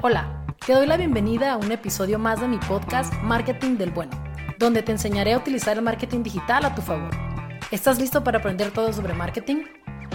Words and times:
Hola, 0.00 0.46
te 0.64 0.74
doy 0.74 0.86
la 0.86 0.96
bienvenida 0.96 1.50
a 1.50 1.56
un 1.56 1.72
episodio 1.72 2.20
más 2.20 2.40
de 2.40 2.46
mi 2.46 2.58
podcast 2.58 3.12
Marketing 3.14 3.78
del 3.78 3.90
Bueno, 3.90 4.12
donde 4.56 4.80
te 4.80 4.92
enseñaré 4.92 5.32
a 5.32 5.38
utilizar 5.38 5.76
el 5.76 5.82
marketing 5.82 6.22
digital 6.22 6.64
a 6.64 6.72
tu 6.72 6.82
favor. 6.82 7.10
¿Estás 7.72 7.98
listo 7.98 8.22
para 8.22 8.38
aprender 8.38 8.70
todo 8.70 8.92
sobre 8.92 9.12
marketing? 9.12 9.64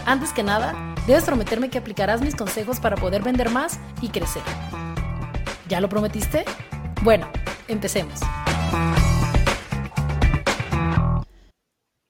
Antes 0.06 0.32
que 0.32 0.42
nada, 0.42 0.74
debes 1.06 1.26
prometerme 1.26 1.70
que 1.70 1.80
aplicarás 1.80 2.22
mis 2.22 2.34
consejos 2.34 2.80
para 2.80 2.96
poder 2.96 3.24
vender 3.24 3.50
más 3.50 3.78
y 4.02 4.08
crecer. 4.08 4.42
¿Ya 5.68 5.82
lo 5.82 5.90
prometiste? 5.90 6.46
Bueno, 7.02 7.28
empecemos. 7.68 8.22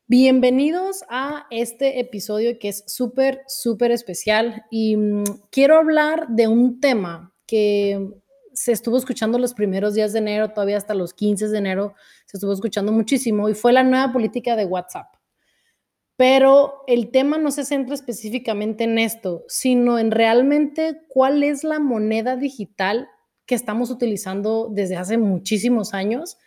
Bienvenidos 0.05 1.03
a 1.09 1.47
este 1.49 1.99
episodio 1.99 2.59
que 2.59 2.69
es 2.69 2.83
súper, 2.85 3.41
súper 3.47 3.89
especial 3.89 4.63
y 4.69 4.95
mm, 4.95 5.23
quiero 5.49 5.79
hablar 5.79 6.27
de 6.27 6.47
un 6.47 6.79
tema 6.79 7.32
que 7.45 8.09
se 8.53 8.71
estuvo 8.71 8.97
escuchando 8.97 9.39
los 9.39 9.53
primeros 9.53 9.95
días 9.95 10.13
de 10.13 10.19
enero, 10.19 10.49
todavía 10.49 10.77
hasta 10.77 10.93
los 10.93 11.13
15 11.13 11.47
de 11.49 11.57
enero, 11.57 11.95
se 12.25 12.37
estuvo 12.37 12.53
escuchando 12.53 12.91
muchísimo 12.91 13.49
y 13.49 13.55
fue 13.55 13.73
la 13.73 13.83
nueva 13.83 14.11
política 14.11 14.55
de 14.55 14.65
WhatsApp. 14.65 15.07
Pero 16.15 16.83
el 16.87 17.09
tema 17.09 17.39
no 17.39 17.49
se 17.49 17.65
centra 17.65 17.95
específicamente 17.95 18.83
en 18.83 18.99
esto, 18.99 19.43
sino 19.47 19.97
en 19.97 20.11
realmente 20.11 21.01
cuál 21.09 21.43
es 21.43 21.63
la 21.63 21.79
moneda 21.79 22.35
digital 22.35 23.09
que 23.45 23.55
estamos 23.55 23.89
utilizando 23.89 24.69
desde 24.71 24.95
hace 24.95 25.17
muchísimos 25.17 25.93
años 25.93 26.37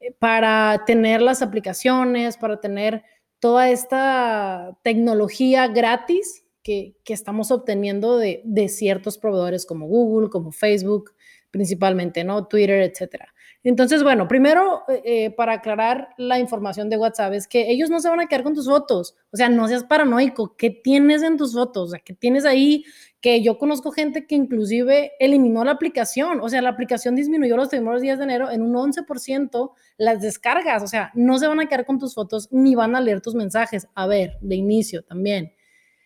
eh, 0.00 0.14
para 0.18 0.84
tener 0.86 1.22
las 1.22 1.40
aplicaciones, 1.40 2.36
para 2.36 2.60
tener 2.60 3.02
toda 3.40 3.70
esta 3.70 4.78
tecnología 4.82 5.68
gratis 5.68 6.43
que, 6.64 6.96
estamos 7.06 7.52
obteniendo 7.52 8.18
de, 8.18 8.68
ciertos 8.68 9.18
proveedores 9.18 9.66
como 9.66 9.86
Google, 9.86 10.30
como 10.30 10.50
Facebook, 10.50 11.12
principalmente, 11.50 12.24
¿no? 12.24 12.48
Twitter, 12.48 12.82
etcétera. 12.82 13.32
Entonces, 13.62 14.02
bueno, 14.02 14.26
primero, 14.26 14.82
eh, 14.88 15.02
eh, 15.04 15.30
para 15.30 15.52
aclarar 15.52 16.08
la 16.18 16.38
información 16.38 16.90
de 16.90 16.96
WhatsApp, 16.96 17.34
es 17.34 17.46
que 17.46 17.70
ellos 17.70 17.90
no 17.90 18.00
se 18.00 18.08
van 18.08 18.20
a 18.20 18.26
quedar 18.26 18.42
con 18.42 18.54
tus 18.54 18.66
fotos. 18.66 19.14
O 19.30 19.36
sea, 19.36 19.48
no 19.48 19.68
seas 19.68 19.84
paranoico. 19.84 20.56
¿Qué 20.56 20.70
tienes 20.70 21.22
en 21.22 21.36
tus 21.36 21.54
fotos? 21.54 21.88
O 21.88 21.90
sea, 21.92 22.00
¿qué 22.00 22.12
tienes 22.12 22.44
ahí? 22.44 22.84
Que 23.20 23.42
yo 23.42 23.56
conozco 23.56 23.90
gente 23.90 24.26
que 24.26 24.34
inclusive 24.34 25.12
eliminó 25.18 25.64
la 25.64 25.72
aplicación. 25.72 26.40
O 26.40 26.48
sea, 26.48 26.60
la 26.60 26.70
aplicación 26.70 27.14
disminuyó 27.14 27.56
los 27.56 27.68
primeros 27.68 28.02
días 28.02 28.18
de 28.18 28.24
enero 28.24 28.50
en 28.50 28.60
un 28.60 28.74
11% 28.74 29.70
las 29.96 30.20
descargas. 30.20 30.82
O 30.82 30.86
sea, 30.86 31.10
no 31.14 31.38
se 31.38 31.46
van 31.46 31.60
a 31.60 31.66
quedar 31.66 31.86
con 31.86 31.98
tus 31.98 32.14
fotos 32.14 32.48
ni 32.50 32.74
van 32.74 32.96
a 32.96 33.00
leer 33.00 33.20
tus 33.20 33.34
mensajes. 33.34 33.86
A 33.94 34.06
ver, 34.06 34.36
de 34.40 34.56
inicio 34.56 35.04
también 35.04 35.52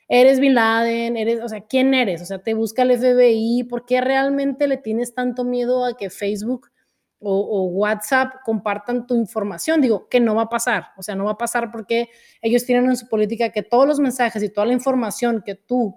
eres 0.08 0.40
Bin 0.40 0.54
Laden, 0.54 1.16
eres, 1.16 1.42
o 1.42 1.48
sea, 1.48 1.60
¿quién 1.60 1.94
eres? 1.94 2.22
O 2.22 2.24
sea, 2.24 2.38
te 2.38 2.54
busca 2.54 2.82
el 2.82 2.98
FBI, 2.98 3.64
¿por 3.64 3.84
qué 3.84 4.00
realmente 4.00 4.66
le 4.66 4.78
tienes 4.78 5.14
tanto 5.14 5.44
miedo 5.44 5.84
a 5.84 5.96
que 5.96 6.10
Facebook 6.10 6.70
o, 7.20 7.64
WhatsApp 7.66 8.36
compartan 8.44 9.06
tu 9.06 9.14
información? 9.14 9.80
Digo, 9.80 10.08
que 10.08 10.20
no 10.20 10.34
va 10.34 10.42
a 10.42 10.48
pasar, 10.48 10.86
o 10.96 11.02
sea, 11.02 11.14
no 11.14 11.26
va 11.26 11.32
a 11.32 11.38
pasar 11.38 11.70
porque 11.70 12.08
ellos 12.40 12.64
tienen 12.64 12.86
en 12.86 12.96
su 12.96 13.06
política 13.08 13.50
que 13.50 13.62
todos 13.62 13.86
los 13.86 14.00
mensajes 14.00 14.42
y 14.42 14.48
toda 14.48 14.66
la 14.66 14.72
información 14.72 15.42
que 15.44 15.54
tú 15.54 15.94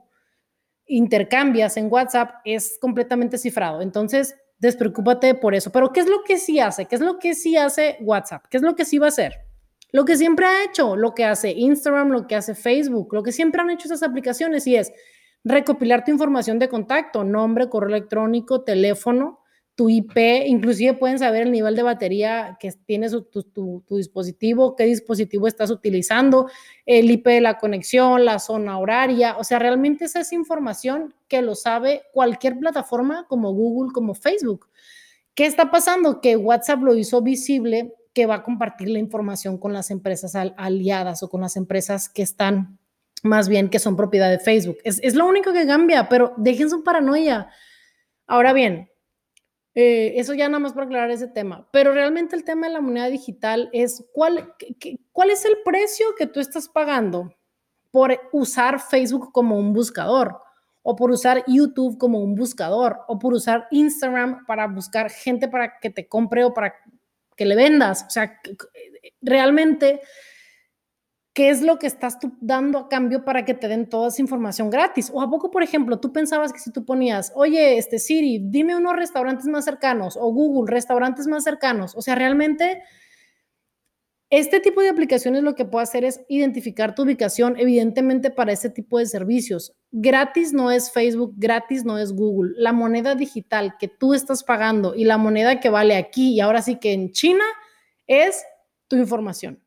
intercambias 0.88 1.78
en 1.78 1.88
WhatsApp 1.90 2.42
es 2.44 2.78
completamente 2.82 3.38
cifrado. 3.38 3.82
Entonces, 3.82 4.36
despreocúpate 4.60 5.36
por 5.36 5.56
eso. 5.56 5.72
Pero, 5.72 5.94
¿qué 5.94 6.02
es 6.02 6.10
lo 6.10 6.24
que 6.24 6.38
sí 6.38 6.60
hace? 6.60 6.86
¿Qué 6.86 6.96
es 6.96 7.02
lo 7.02 7.18
que 7.18 7.34
sí 7.34 7.56
hace 7.56 7.98
WhatsApp? 8.02 8.46
¿Qué 8.50 8.58
es 8.58 8.64
lo 8.64 8.76
que 8.76 8.84
sí 8.84 8.98
va 8.98 9.06
a 9.08 9.10
hacer? 9.10 9.51
Lo 9.92 10.06
que 10.06 10.18
siempre 10.18 10.46
ha 10.46 10.64
hecho, 10.64 10.96
lo 10.96 11.14
que 11.14 11.26
hace 11.26 11.52
Instagram, 11.52 12.10
lo 12.10 12.28
que 12.28 12.36
hace 12.36 12.56
Facebook, 12.56 13.14
lo 13.14 13.24
que 13.24 13.32
siempre 13.32 13.62
han 13.62 13.70
hecho 13.70 13.88
esas 13.88 14.04
aplicaciones 14.04 14.66
y 14.68 14.76
es 14.76 14.94
recopilar 15.44 16.04
tu 16.04 16.12
información 16.12 16.60
de 16.60 16.70
contacto, 16.70 17.24
nombre, 17.24 17.70
correo 17.70 17.90
electrónico, 17.90 18.64
teléfono, 18.64 19.40
tu 19.76 19.90
IP, 19.90 20.46
inclusive 20.46 20.94
pueden 20.94 21.18
saber 21.18 21.44
el 21.44 21.52
nivel 21.52 21.76
de 21.76 21.84
batería 21.84 22.58
que 22.60 22.72
tiene 22.86 23.10
tu, 23.10 23.84
dispositivo, 23.90 24.76
qué 24.76 24.84
dispositivo 24.86 25.48
estás 25.48 25.72
utilizando, 25.72 26.50
el 26.86 27.10
IP 27.10 27.28
de 27.28 27.42
la 27.42 27.58
conexión, 27.58 28.26
la 28.26 28.40
zona 28.40 28.78
horaria, 28.78 29.38
o 29.38 29.44
sea, 29.44 29.60
realmente 29.60 30.06
esa 30.06 30.20
es 30.20 30.34
información 30.34 31.16
que 31.28 31.42
lo 31.42 31.56
sabe 31.56 32.04
cualquier 32.14 32.60
plataforma 32.60 33.26
como 33.28 33.54
Google, 33.54 33.92
como 33.94 34.14
Facebook. 34.14 34.70
¿Qué 35.34 35.46
está 35.46 35.72
pasando? 35.72 36.20
Que 36.22 36.36
WhatsApp 36.36 36.82
lo 36.84 36.96
hizo 36.96 37.22
visible 37.22 37.96
que 38.14 38.26
va 38.26 38.36
a 38.36 38.44
compartir 38.44 38.90
la 38.90 39.00
información 39.00 39.58
con 39.58 39.74
las 39.74 39.92
empresas 39.92 40.36
aliadas 40.36 41.24
o 41.24 41.30
con 41.30 41.42
las 41.42 41.56
empresas 41.56 42.10
que 42.10 42.22
están 42.22 42.80
más 43.24 43.48
bien 43.48 43.70
que 43.70 43.80
son 43.80 43.96
propiedad 43.96 44.30
de 44.30 44.40
Facebook. 44.40 44.78
Es, 44.84 45.16
lo 45.16 45.28
único 45.28 45.54
que 45.54 45.66
cambia, 45.66 46.10
pero 46.10 46.34
dejen 46.38 46.70
su 46.70 46.84
paranoia. 46.84 47.50
Ahora 48.28 48.54
bien, 48.54 48.90
eh, 49.76 50.14
eso 50.18 50.34
ya 50.34 50.48
nada 50.48 50.60
más 50.60 50.74
para 50.74 50.86
aclarar 50.86 51.12
ese 51.12 51.28
tema, 51.28 51.70
pero 51.72 51.94
realmente 51.94 52.36
el 52.36 52.44
tema 52.44 52.68
de 52.68 52.74
la 52.74 52.82
moneda 52.82 53.08
digital 53.08 53.70
es 53.74 54.06
cuál, 54.14 54.54
cuál 55.12 55.30
es 55.30 55.46
el 55.46 55.58
precio 55.64 56.08
que 56.18 56.28
tú 56.28 56.40
estás 56.40 56.68
pagando 56.68 57.34
por 57.92 58.18
usar 58.32 58.80
Facebook 58.80 59.32
como 59.32 59.58
un 59.58 59.74
buscador 59.74 60.40
o 60.84 60.96
por 60.96 61.12
usar 61.12 61.44
YouTube 61.48 61.98
como 61.98 62.20
un 62.20 62.36
buscador 62.36 63.02
o 63.08 63.20
por 63.20 63.34
usar 63.34 63.68
Instagram 63.72 64.46
para 64.46 64.68
buscar 64.68 65.12
gente 65.12 65.48
para 65.48 65.78
que 65.80 65.90
te 65.90 66.08
compre 66.08 66.44
o 66.44 66.54
para 66.54 66.74
que 67.42 67.48
le 67.48 67.56
vendas. 67.56 68.06
O 68.06 68.10
sea, 68.12 68.40
realmente, 69.20 70.00
¿qué 71.34 71.50
es 71.50 71.64
lo 71.64 71.80
que 71.80 71.88
estás 71.88 72.20
tú 72.20 72.38
dando 72.40 72.78
a 72.78 72.88
cambio 72.88 73.26
para 73.26 73.46
que 73.46 73.56
te 73.56 73.68
den 73.68 73.90
toda 73.90 74.10
esa 74.10 74.22
información 74.22 74.70
gratis? 74.70 75.10
O 75.12 75.24
a 75.24 75.28
poco, 75.28 75.50
por 75.50 75.64
ejemplo, 75.64 76.00
tú 76.00 76.14
pensabas 76.14 76.54
que 76.54 76.60
si 76.60 76.72
tú 76.72 76.86
ponías, 76.86 77.32
oye, 77.34 77.80
este 77.80 77.98
Siri, 77.98 78.44
dime 78.44 78.76
unos 78.76 78.96
restaurantes 78.96 79.48
más 79.48 79.66
cercanos 79.66 80.20
o 80.22 80.32
Google, 80.32 80.72
restaurantes 80.72 81.26
más 81.26 81.44
cercanos. 81.44 81.96
O 81.96 82.04
sea, 82.04 82.14
realmente 82.14 82.84
este 84.32 84.62
tipo 84.62 84.82
de 84.82 84.88
aplicaciones 84.88 85.44
lo 85.44 85.56
que 85.56 85.66
puede 85.66 85.84
hacer 85.84 86.06
es 86.06 86.22
identificar 86.30 86.96
tu 86.96 87.04
ubicación, 87.04 87.60
evidentemente 87.60 88.32
para 88.32 88.54
ese 88.54 88.70
tipo 88.70 88.98
de 88.98 89.06
servicios. 89.06 89.74
Gratis 89.92 90.54
no 90.54 90.72
es 90.72 90.90
Facebook, 90.90 91.34
gratis 91.36 91.84
no 91.84 91.98
es 91.98 92.14
Google. 92.14 92.54
La 92.56 92.72
moneda 92.72 93.14
digital 93.14 93.76
que 93.78 93.90
tú 93.90 94.14
estás 94.14 94.46
pagando 94.46 94.96
y 94.96 95.04
la 95.04 95.18
moneda 95.18 95.60
que 95.60 95.70
vale 95.70 95.98
aquí 95.98 96.34
y 96.34 96.40
ahora 96.40 96.62
sí 96.62 96.80
que 96.80 96.94
en 96.94 97.12
China 97.12 97.44
es 98.08 98.42
tu 98.88 98.96
información. 98.96 99.62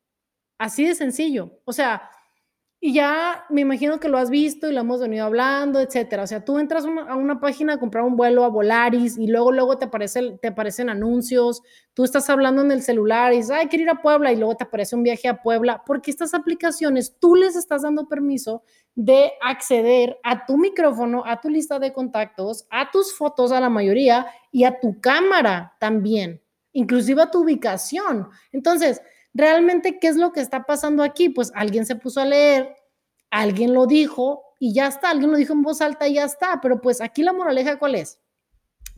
Así 0.56 0.86
de 0.86 0.94
sencillo. 0.94 1.60
O 1.66 1.74
sea, 1.74 2.10
y 2.86 2.92
ya 2.92 3.46
me 3.48 3.62
imagino 3.62 3.98
que 3.98 4.10
lo 4.10 4.18
has 4.18 4.28
visto 4.28 4.68
y 4.68 4.74
lo 4.74 4.82
hemos 4.82 5.00
venido 5.00 5.24
hablando, 5.24 5.80
etcétera. 5.80 6.24
O 6.24 6.26
sea, 6.26 6.44
tú 6.44 6.58
entras 6.58 6.84
a 6.84 7.16
una 7.16 7.40
página 7.40 7.72
a 7.72 7.78
comprar 7.78 8.04
un 8.04 8.14
vuelo 8.14 8.44
a 8.44 8.48
Volaris 8.48 9.16
y 9.16 9.26
luego, 9.26 9.52
luego 9.52 9.78
te, 9.78 9.86
aparece, 9.86 10.36
te 10.42 10.48
aparecen 10.48 10.90
anuncios. 10.90 11.62
Tú 11.94 12.04
estás 12.04 12.28
hablando 12.28 12.60
en 12.60 12.70
el 12.70 12.82
celular 12.82 13.32
y 13.32 13.36
dices, 13.36 13.52
ay, 13.52 13.68
quiero 13.68 13.84
ir 13.84 13.88
a 13.88 14.02
Puebla 14.02 14.34
y 14.34 14.36
luego 14.36 14.54
te 14.56 14.64
aparece 14.64 14.94
un 14.94 15.02
viaje 15.02 15.28
a 15.28 15.40
Puebla. 15.40 15.82
Porque 15.86 16.10
estas 16.10 16.34
aplicaciones 16.34 17.16
tú 17.18 17.36
les 17.36 17.56
estás 17.56 17.80
dando 17.80 18.06
permiso 18.06 18.64
de 18.94 19.32
acceder 19.40 20.18
a 20.22 20.44
tu 20.44 20.58
micrófono, 20.58 21.22
a 21.24 21.40
tu 21.40 21.48
lista 21.48 21.78
de 21.78 21.90
contactos, 21.90 22.66
a 22.68 22.90
tus 22.90 23.16
fotos 23.16 23.50
a 23.50 23.60
la 23.60 23.70
mayoría 23.70 24.26
y 24.52 24.64
a 24.64 24.78
tu 24.78 25.00
cámara 25.00 25.72
también, 25.80 26.42
inclusive 26.74 27.22
a 27.22 27.30
tu 27.30 27.44
ubicación. 27.44 28.28
Entonces, 28.52 29.00
realmente, 29.34 29.98
¿qué 29.98 30.08
es 30.08 30.16
lo 30.16 30.32
que 30.32 30.40
está 30.40 30.64
pasando 30.64 31.02
aquí? 31.02 31.28
Pues 31.28 31.52
alguien 31.54 31.84
se 31.84 31.96
puso 31.96 32.20
a 32.20 32.24
leer, 32.24 32.74
alguien 33.30 33.74
lo 33.74 33.86
dijo 33.86 34.42
y 34.58 34.72
ya 34.72 34.86
está, 34.86 35.10
alguien 35.10 35.30
lo 35.30 35.36
dijo 35.36 35.52
en 35.52 35.62
voz 35.62 35.80
alta 35.80 36.08
y 36.08 36.14
ya 36.14 36.24
está, 36.24 36.60
pero 36.62 36.80
pues 36.80 37.00
aquí 37.00 37.22
la 37.22 37.32
moraleja 37.32 37.78
cuál 37.78 37.96
es? 37.96 38.20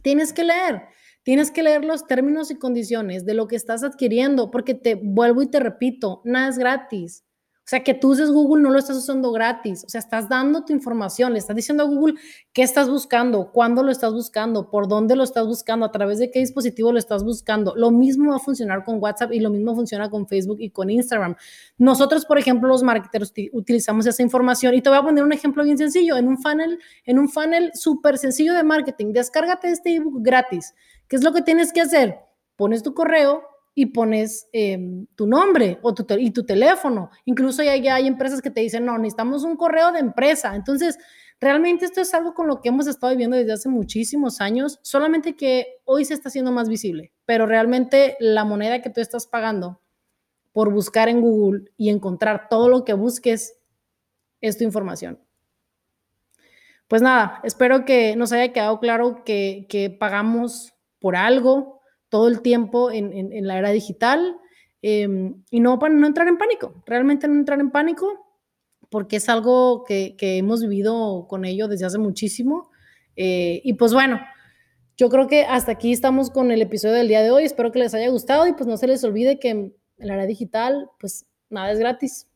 Tienes 0.02 0.32
que 0.32 0.44
leer, 0.44 0.82
tienes 1.24 1.50
que 1.50 1.62
leer 1.62 1.84
los 1.84 2.06
términos 2.06 2.50
y 2.50 2.58
condiciones 2.58 3.24
de 3.24 3.34
lo 3.34 3.48
que 3.48 3.56
estás 3.56 3.82
adquiriendo, 3.82 4.50
porque 4.50 4.74
te 4.74 4.94
vuelvo 4.94 5.42
y 5.42 5.50
te 5.50 5.58
repito, 5.58 6.20
nada 6.24 6.48
es 6.48 6.58
gratis. 6.58 7.25
O 7.66 7.68
sea, 7.68 7.82
que 7.82 7.94
tú 7.94 8.12
uses 8.12 8.30
Google 8.30 8.62
no 8.62 8.70
lo 8.70 8.78
estás 8.78 8.96
usando 8.96 9.32
gratis. 9.32 9.82
O 9.84 9.88
sea, 9.88 9.98
estás 9.98 10.28
dando 10.28 10.64
tu 10.64 10.72
información, 10.72 11.32
le 11.32 11.40
estás 11.40 11.56
diciendo 11.56 11.82
a 11.82 11.86
Google 11.86 12.14
qué 12.52 12.62
estás 12.62 12.88
buscando, 12.88 13.50
cuándo 13.50 13.82
lo 13.82 13.90
estás 13.90 14.12
buscando, 14.12 14.70
por 14.70 14.86
dónde 14.86 15.16
lo 15.16 15.24
estás 15.24 15.48
buscando, 15.48 15.84
a 15.84 15.90
través 15.90 16.20
de 16.20 16.30
qué 16.30 16.38
dispositivo 16.38 16.92
lo 16.92 17.00
estás 17.00 17.24
buscando. 17.24 17.74
Lo 17.74 17.90
mismo 17.90 18.30
va 18.30 18.36
a 18.36 18.38
funcionar 18.38 18.84
con 18.84 19.02
WhatsApp 19.02 19.32
y 19.32 19.40
lo 19.40 19.50
mismo 19.50 19.74
funciona 19.74 20.08
con 20.08 20.28
Facebook 20.28 20.58
y 20.60 20.70
con 20.70 20.90
Instagram. 20.90 21.34
Nosotros, 21.76 22.24
por 22.24 22.38
ejemplo, 22.38 22.68
los 22.68 22.84
marketeros 22.84 23.34
utilizamos 23.52 24.06
esa 24.06 24.22
información 24.22 24.72
y 24.74 24.80
te 24.80 24.88
voy 24.88 24.98
a 24.98 25.02
poner 25.02 25.24
un 25.24 25.32
ejemplo 25.32 25.64
bien 25.64 25.76
sencillo. 25.76 26.16
En 26.16 26.28
un 26.28 26.38
funnel, 26.38 26.78
en 27.04 27.18
un 27.18 27.28
funnel 27.28 27.72
súper 27.74 28.16
sencillo 28.16 28.54
de 28.54 28.62
marketing, 28.62 29.12
descárgate 29.12 29.72
este 29.72 29.96
ebook 29.96 30.22
gratis. 30.22 30.72
¿Qué 31.08 31.16
es 31.16 31.24
lo 31.24 31.32
que 31.32 31.42
tienes 31.42 31.72
que 31.72 31.80
hacer? 31.80 32.20
Pones 32.54 32.84
tu 32.84 32.94
correo, 32.94 33.42
y 33.78 33.86
pones 33.86 34.48
em, 34.52 35.06
tu 35.14 35.26
nombre 35.26 35.78
o 35.82 35.92
tu, 35.92 36.06
y 36.18 36.30
tu 36.30 36.46
teléfono. 36.46 37.10
Incluso 37.26 37.62
ya, 37.62 37.72
hay 37.72 38.06
empresas 38.06 38.40
que 38.40 38.50
te 38.50 38.62
dicen, 38.62 38.86
no, 38.86 38.96
necesitamos 38.96 39.44
un 39.44 39.54
correo 39.54 39.92
de 39.92 39.98
empresa. 39.98 40.56
Entonces, 40.56 40.98
realmente 41.38 41.84
esto 41.84 42.00
es 42.00 42.14
algo 42.14 42.32
con 42.32 42.46
lo 42.46 42.62
que 42.62 42.70
hemos 42.70 42.86
estado 42.86 43.10
viviendo 43.10 43.36
desde 43.36 43.52
hace 43.52 43.68
muchísimos 43.68 44.40
años, 44.40 44.80
solamente 44.80 45.36
que 45.36 45.66
hoy 45.84 46.06
se 46.06 46.14
está 46.14 46.30
haciendo 46.30 46.52
más 46.52 46.70
visible, 46.70 47.12
pero 47.26 47.44
realmente 47.44 48.16
la 48.18 48.46
moneda 48.46 48.80
que 48.80 48.88
tú 48.88 49.02
estás 49.02 49.26
pagando 49.26 49.82
por 50.52 50.72
buscar 50.72 51.10
en 51.10 51.20
Google 51.20 51.70
y 51.76 51.90
encontrar 51.90 52.48
todo 52.48 52.70
lo 52.70 52.82
que 52.82 52.94
busques 52.94 53.58
es 54.40 54.56
tu 54.56 54.64
información. 54.64 55.20
pues 56.88 57.02
nada, 57.02 57.40
espero 57.44 57.84
que 57.84 58.16
nos 58.16 58.32
haya 58.32 58.54
quedado 58.54 58.80
claro 58.80 59.22
que 59.22 59.96
pagamos 60.00 60.72
por 60.98 61.14
algo 61.14 61.75
todo 62.08 62.28
el 62.28 62.40
tiempo 62.42 62.90
en, 62.90 63.12
en, 63.12 63.46
la 63.46 63.58
era 63.58 63.70
digital 63.70 64.36
eh, 64.82 65.32
y 65.50 65.60
no 65.60 65.76
no 65.76 66.06
entrar 66.06 66.28
en 66.28 66.38
pánico, 66.38 66.82
realmente 66.86 67.26
no 67.28 67.34
entrar 67.34 67.60
en 67.60 67.70
pánico 67.70 68.26
porque 68.90 69.16
es 69.16 69.28
algo 69.28 69.84
que, 69.84 70.16
que 70.16 70.38
hemos 70.38 70.62
vivido 70.62 71.26
con 71.28 71.44
ello 71.44 71.68
desde 71.68 71.86
hace 71.86 71.98
muchísimo. 71.98 72.70
Eh, 73.16 73.60
y 73.64 73.74
pues 73.74 73.92
bueno, 73.92 74.20
yo 74.96 75.08
creo 75.08 75.26
que 75.26 75.44
hasta 75.44 75.72
aquí 75.72 75.92
estamos 75.92 76.30
con 76.30 76.50
el 76.50 76.62
episodio 76.62 76.94
del 76.94 77.08
día 77.08 77.22
de 77.22 77.30
hoy. 77.30 77.44
Espero 77.44 77.72
que 77.72 77.78
les 77.78 77.94
haya 77.94 78.08
gustado 78.08 78.46
y 78.46 78.52
pues 78.52 78.66
no 78.66 78.76
se 78.76 78.86
les 78.86 79.02
olvide 79.04 79.38
que 79.38 79.50
en 79.50 79.74
la 79.98 80.14
era 80.14 80.26
digital, 80.26 80.90
pues 81.00 81.26
nada 81.50 81.70
es 81.72 81.78
gratis. 81.78 82.28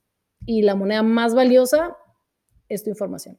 Y 0.47 0.63
la 0.63 0.75
moneda 0.75 1.03
más 1.03 1.35
valiosa 1.35 1.97
es 2.69 2.83
tu 2.83 2.91
información. 2.91 3.39